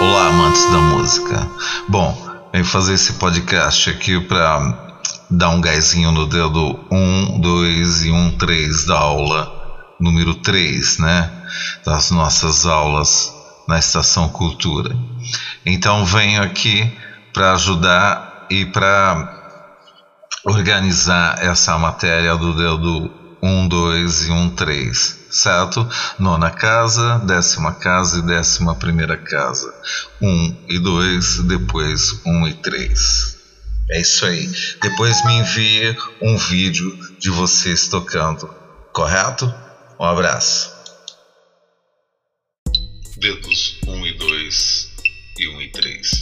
Olá, 0.00 0.28
amantes 0.28 0.64
da 0.70 0.78
música. 0.78 1.46
Bom, 1.86 2.16
vem 2.50 2.64
fazer 2.64 2.94
esse 2.94 3.12
podcast 3.12 3.90
aqui 3.90 4.18
para 4.18 4.96
dar 5.30 5.50
um 5.50 5.60
gásinho 5.60 6.10
no 6.10 6.26
dedo 6.26 6.80
1, 6.90 7.38
2 7.38 8.04
e 8.04 8.10
1, 8.10 8.38
3 8.38 8.86
da 8.86 8.96
aula 8.96 9.92
número 10.00 10.34
3, 10.36 10.98
né? 11.00 11.30
Das 11.84 12.10
nossas 12.10 12.64
aulas 12.64 13.30
na 13.68 13.78
Estação 13.78 14.30
Cultura. 14.30 14.96
Então 15.66 16.06
venho 16.06 16.42
aqui 16.42 16.90
para 17.34 17.52
ajudar 17.52 18.46
e 18.48 18.64
para 18.64 19.38
organizar 20.46 21.44
essa 21.44 21.76
matéria 21.76 22.34
do 22.38 22.54
dedo 22.54 23.19
1, 23.42 23.68
2 23.68 24.26
e 24.26 24.30
1, 24.30 24.50
3, 24.50 25.18
certo? 25.30 25.88
Nona 26.18 26.50
casa, 26.50 27.18
décima 27.20 27.74
casa 27.74 28.18
e 28.18 28.22
décima 28.22 28.74
primeira 28.74 29.16
casa. 29.16 29.72
1 30.20 30.64
e 30.68 30.78
2, 30.78 31.44
depois 31.44 32.20
1 32.24 32.48
e 32.48 32.54
3. 32.54 33.36
É 33.90 34.00
isso 34.00 34.24
aí. 34.24 34.48
Depois 34.82 35.24
me 35.24 35.34
envie 35.34 35.96
um 36.22 36.36
vídeo 36.36 36.96
de 37.18 37.30
vocês 37.30 37.88
tocando, 37.88 38.48
correto? 38.92 39.52
Um 39.98 40.04
abraço. 40.04 40.70
Dedos 43.16 43.80
1 43.86 44.06
e 44.06 44.12
2 44.12 44.90
e 45.38 45.48
1 45.48 45.62
e 45.62 45.72
3. 45.72 46.19